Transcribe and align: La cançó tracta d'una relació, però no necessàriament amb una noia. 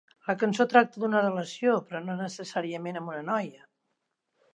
La 0.27 0.33
cançó 0.43 0.65
tracta 0.69 1.01
d'una 1.03 1.19
relació, 1.25 1.75
però 1.89 2.01
no 2.05 2.15
necessàriament 2.21 2.99
amb 3.03 3.13
una 3.13 3.21
noia. 3.29 3.63